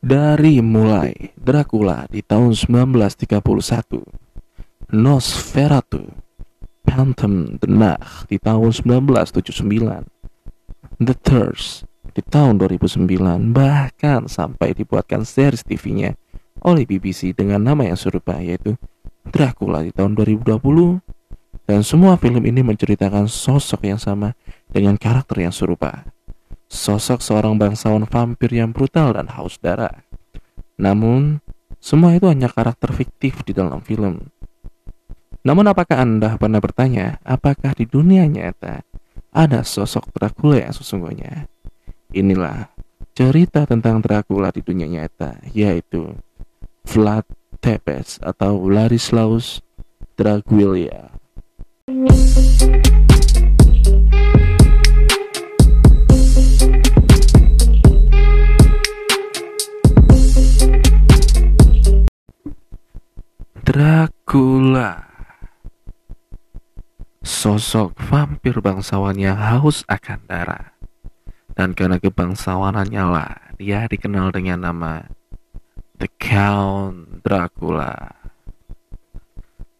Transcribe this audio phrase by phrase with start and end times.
[0.00, 3.36] Dari mulai Dracula di tahun 1931,
[4.96, 6.08] Nosferatu,
[6.88, 11.84] Phantom the Nacht di tahun 1979, The Thirst
[12.16, 16.16] di tahun 2009, bahkan sampai dibuatkan series TV-nya
[16.64, 18.80] oleh BBC dengan nama yang serupa yaitu
[19.28, 21.04] Dracula di tahun 2020
[21.68, 24.32] dan semua film ini menceritakan sosok yang sama
[24.72, 26.08] dengan karakter yang serupa
[26.70, 30.06] sosok seorang bangsawan vampir yang brutal dan haus darah.
[30.78, 31.42] Namun,
[31.82, 34.30] semua itu hanya karakter fiktif di dalam film.
[35.42, 38.86] Namun apakah Anda pernah bertanya, apakah di dunia nyata
[39.34, 41.50] ada sosok Dracula yang sesungguhnya?
[42.14, 42.70] Inilah
[43.16, 46.14] cerita tentang Dracula di dunia nyata, yaitu
[46.86, 47.26] Vlad
[47.58, 49.64] Tepes atau Ladislaus
[50.14, 51.10] Dracula.
[63.70, 64.98] Dracula.
[67.22, 70.74] Sosok vampir bangsawan yang haus akan darah.
[71.54, 75.06] Dan karena kebangsawanannya lah Dia dikenal dengan nama
[76.02, 77.94] The Count Dracula.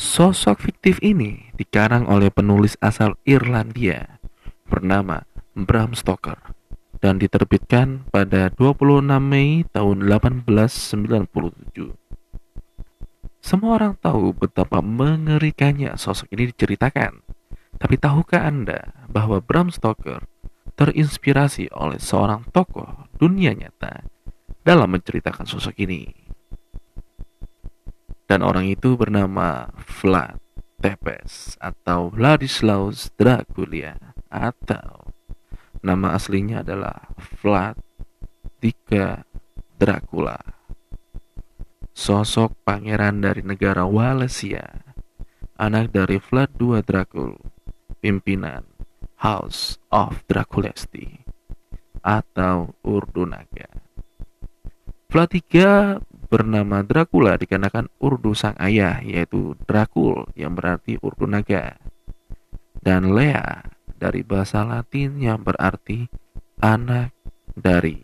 [0.00, 4.16] Sosok fiktif ini dikarang oleh penulis asal Irlandia
[4.64, 6.40] bernama Bram Stoker
[7.04, 12.03] dan diterbitkan pada 26 Mei tahun 1897.
[13.44, 17.20] Semua orang tahu betapa mengerikannya sosok ini diceritakan.
[17.76, 20.24] Tapi tahukah Anda bahwa Bram Stoker
[20.80, 24.08] terinspirasi oleh seorang tokoh dunia nyata
[24.64, 26.08] dalam menceritakan sosok ini?
[28.24, 30.40] Dan orang itu bernama Vlad
[30.80, 35.12] Tepes atau Vladislaus Dracula atau
[35.84, 37.12] nama aslinya adalah
[37.44, 37.76] Vlad
[38.64, 39.28] Dika
[39.76, 40.63] Dracula
[41.94, 44.82] sosok pangeran dari negara Walesia,
[45.54, 47.38] anak dari Vlad II Dracul,
[48.02, 48.66] pimpinan
[49.22, 51.22] House of Draculesti
[52.02, 53.70] atau Urdunaga.
[55.08, 61.78] Vlad III bernama Dracula dikarenakan Urdu sang ayah yaitu Dracul yang berarti Urdunaga
[62.82, 63.62] dan Lea
[63.94, 66.10] dari bahasa Latin yang berarti
[66.58, 67.14] anak
[67.54, 68.02] dari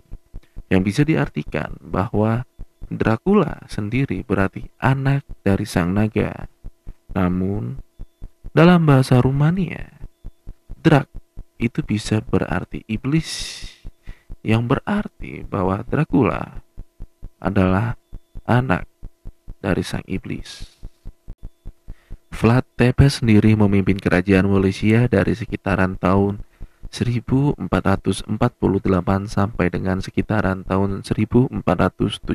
[0.71, 2.47] yang bisa diartikan bahwa
[2.91, 6.51] Dracula sendiri berarti anak dari sang naga.
[7.15, 7.79] Namun,
[8.51, 9.95] dalam bahasa Rumania,
[10.75, 11.07] Drak
[11.63, 13.63] itu bisa berarti iblis,
[14.43, 16.67] yang berarti bahwa Dracula
[17.39, 17.95] adalah
[18.43, 18.91] anak
[19.63, 20.81] dari sang iblis.
[22.35, 26.43] Vlad Tepes sendiri memimpin kerajaan Wallachia dari sekitaran tahun
[26.91, 28.27] 1448
[29.31, 32.27] sampai dengan sekitaran tahun 1476.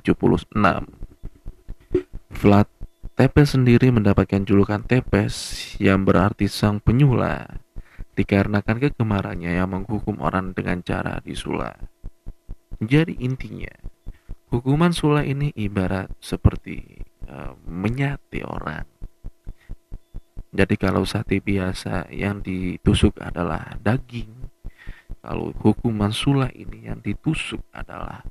[2.36, 2.68] Vlad
[3.16, 5.36] Tepes sendiri mendapatkan julukan Tepes
[5.80, 7.64] yang berarti sang penyula
[8.16, 11.76] dikarenakan kegemarannya yang menghukum orang dengan cara disula.
[12.84, 13.72] Jadi intinya,
[14.52, 18.84] hukuman sula ini ibarat seperti uh, menyati orang.
[20.56, 24.45] Jadi kalau sate biasa yang ditusuk adalah daging,
[25.26, 28.22] kalau hukuman sulah ini yang ditusuk adalah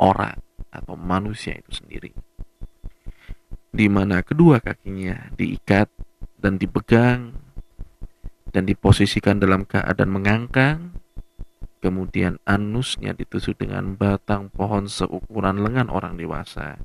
[0.00, 0.40] orang
[0.72, 2.16] atau manusia itu sendiri.
[3.68, 5.92] Di mana kedua kakinya diikat
[6.40, 7.36] dan dipegang
[8.56, 10.96] dan diposisikan dalam keadaan mengangkang.
[11.84, 16.80] Kemudian anusnya ditusuk dengan batang pohon seukuran lengan orang dewasa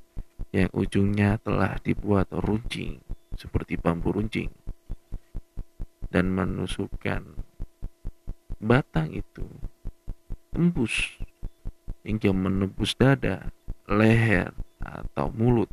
[0.51, 2.99] yang ujungnya telah dibuat runcing
[3.31, 4.51] seperti bambu runcing
[6.11, 7.48] dan menusukkan
[8.59, 9.47] batang itu
[10.51, 11.19] tembus
[12.03, 13.51] hingga menembus dada,
[13.87, 15.71] leher, atau mulut.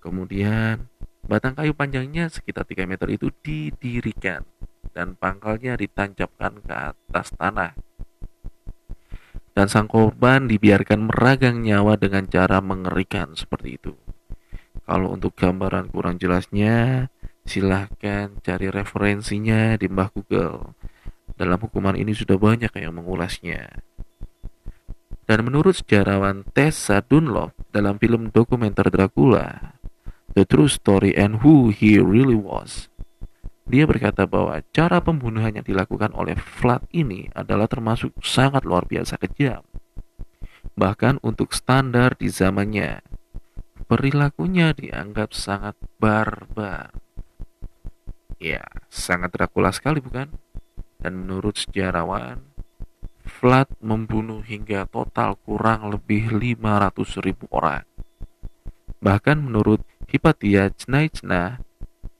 [0.00, 0.88] Kemudian,
[1.24, 4.44] batang kayu panjangnya sekitar 3 meter itu didirikan
[4.92, 7.72] dan pangkalnya ditancapkan ke atas tanah.
[9.54, 13.94] Dan sang korban dibiarkan meragang nyawa dengan cara mengerikan seperti itu.
[14.84, 17.08] Kalau untuk gambaran kurang jelasnya,
[17.46, 20.74] silahkan cari referensinya di Mbah Google
[21.34, 23.82] dalam hukuman ini sudah banyak yang mengulasnya.
[25.24, 29.80] Dan menurut sejarawan Tessa Dunlop dalam film dokumenter Dracula,
[30.36, 32.92] The True Story and Who He Really Was,
[33.64, 39.16] dia berkata bahwa cara pembunuhan yang dilakukan oleh Vlad ini adalah termasuk sangat luar biasa
[39.16, 39.64] kejam.
[40.76, 43.00] Bahkan untuk standar di zamannya,
[43.88, 46.92] perilakunya dianggap sangat barbar.
[48.36, 48.60] Ya,
[48.92, 50.43] sangat Dracula sekali bukan?
[51.04, 52.40] Dan menurut sejarawan,
[53.24, 57.84] Vlad membunuh hingga total kurang lebih 500 ribu orang.
[59.04, 61.60] Bahkan menurut Hipatia Cnaicna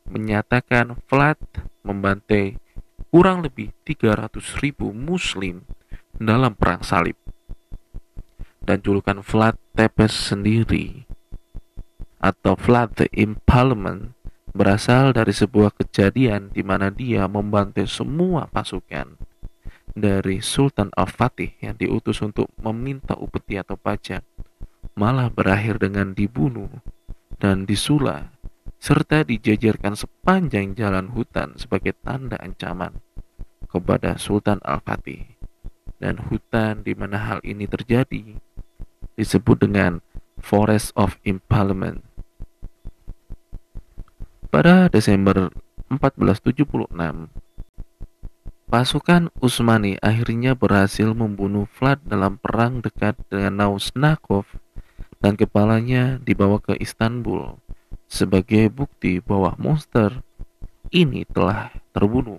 [0.04, 1.40] menyatakan Vlad
[1.80, 2.60] membantai
[3.08, 5.64] kurang lebih 300 ribu muslim
[6.12, 7.16] dalam perang salib.
[8.60, 11.08] Dan julukan Vlad Tepes sendiri
[12.20, 14.12] atau Vlad the Impalement
[14.54, 19.18] berasal dari sebuah kejadian di mana dia membantai semua pasukan
[19.94, 24.22] dari Sultan Al-Fatih yang diutus untuk meminta upeti atau pajak
[24.94, 26.70] malah berakhir dengan dibunuh
[27.42, 28.30] dan disula
[28.78, 33.00] serta dijajarkan sepanjang jalan hutan sebagai tanda ancaman
[33.64, 35.34] kepada Sultan Al-Fatih.
[35.98, 38.36] Dan hutan di mana hal ini terjadi
[39.16, 40.04] disebut dengan
[40.36, 42.13] Forest of Impalement.
[44.54, 45.50] Pada Desember
[45.90, 46.94] 1476,
[48.70, 54.46] Pasukan Utsmani akhirnya berhasil membunuh Vlad dalam perang dekat dengan Nausnakov
[55.18, 57.58] dan kepalanya dibawa ke Istanbul
[58.06, 60.22] sebagai bukti bahwa monster
[60.94, 62.38] ini telah terbunuh.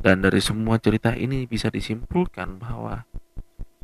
[0.00, 3.04] Dan dari semua cerita ini bisa disimpulkan bahwa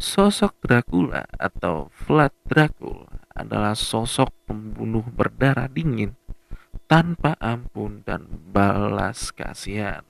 [0.00, 6.14] sosok Dracula atau Vlad Dracula adalah sosok pembunuh berdarah dingin
[6.86, 10.06] tanpa ampun dan balas kasihan.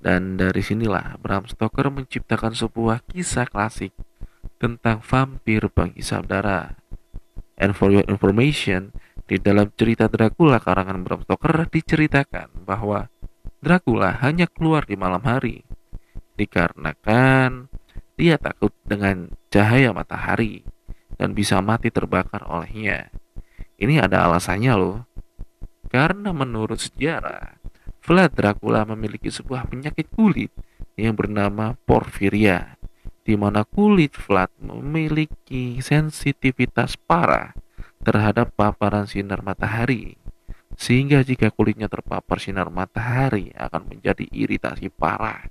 [0.00, 3.92] Dan dari sinilah Bram Stoker menciptakan sebuah kisah klasik
[4.56, 6.76] tentang vampir penghisap darah.
[7.60, 8.96] And for your information,
[9.28, 13.12] di dalam cerita Dracula karangan Bram Stoker diceritakan bahwa
[13.60, 15.68] Dracula hanya keluar di malam hari
[16.40, 17.68] dikarenakan
[18.16, 20.64] dia takut dengan cahaya matahari
[21.20, 23.12] dan bisa mati terbakar olehnya.
[23.76, 25.04] Ini ada alasannya loh.
[25.92, 27.60] Karena menurut sejarah,
[28.00, 30.48] Vlad Dracula memiliki sebuah penyakit kulit
[30.96, 32.80] yang bernama porfiria,
[33.20, 37.52] di mana kulit Vlad memiliki sensitivitas parah
[38.00, 40.16] terhadap paparan sinar matahari.
[40.80, 45.44] Sehingga jika kulitnya terpapar sinar matahari akan menjadi iritasi parah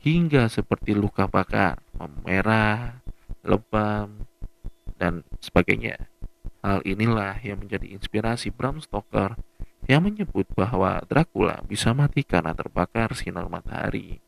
[0.00, 3.00] hingga seperti luka bakar, memerah,
[3.44, 4.29] lebam,
[5.00, 6.12] dan sebagainya.
[6.60, 9.40] Hal inilah yang menjadi inspirasi Bram Stoker
[9.88, 14.20] yang menyebut bahwa Dracula bisa mati karena terbakar sinar matahari.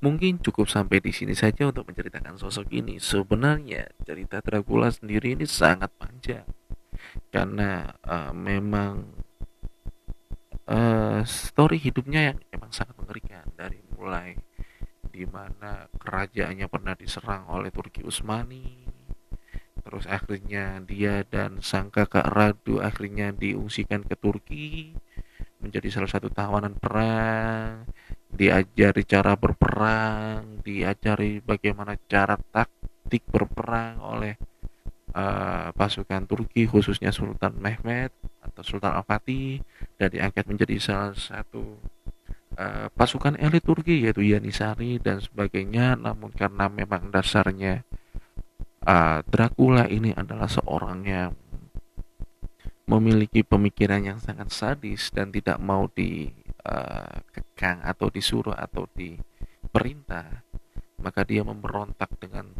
[0.00, 2.96] Mungkin cukup sampai di sini saja untuk menceritakan sosok ini.
[2.96, 6.48] Sebenarnya cerita Dracula sendiri ini sangat panjang
[7.28, 9.04] karena uh, memang
[10.68, 14.36] uh, story hidupnya yang memang sangat mengerikan dari mulai
[15.08, 18.83] di mana kerajaannya pernah diserang oleh Turki Utsmani
[19.94, 24.90] terus akhirnya dia dan sang kakak Radu akhirnya diungsikan ke Turki
[25.62, 27.86] menjadi salah satu tawanan perang.
[28.26, 34.34] Diajari cara berperang diajari bagaimana cara taktik berperang oleh
[35.14, 38.10] uh, pasukan Turki khususnya Sultan Mehmet
[38.42, 39.62] atau Sultan Al-Fatih.
[39.94, 41.78] Dan diangkat menjadi salah satu
[42.58, 45.94] uh, pasukan elit Turki yaitu Yanisari dan sebagainya.
[45.94, 47.86] Namun karena memang dasarnya
[48.84, 51.32] uh, Dracula ini adalah seorang yang
[52.84, 60.44] memiliki pemikiran yang sangat sadis dan tidak mau dikekang uh, atau disuruh atau diperintah
[61.00, 62.52] maka dia memberontak dengan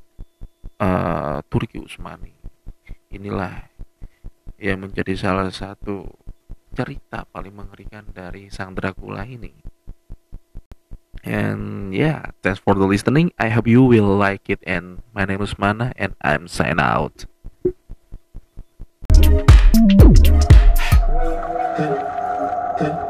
[0.81, 2.33] uh, Turki Utsmani
[3.13, 3.69] inilah
[4.57, 6.09] yang menjadi salah satu
[6.75, 9.64] cerita paling mengerikan dari sang Dracula ini
[11.25, 13.33] And yeah, thanks for the listening.
[13.39, 14.61] I hope you will like it.
[14.67, 17.25] And my name is Mana, and I'm sign out.
[19.15, 19.47] Good,
[22.79, 23.04] good.